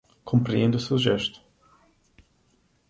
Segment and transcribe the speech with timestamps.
[0.25, 1.39] Compreendo o seu gesto